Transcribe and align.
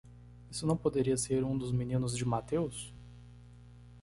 Isso 0.49 0.65
não 0.65 0.75
poderia 0.75 1.15
ser 1.15 1.43
um 1.43 1.55
dos 1.55 1.71
meninos 1.71 2.17
de 2.17 2.25
Mateus? 2.25 2.91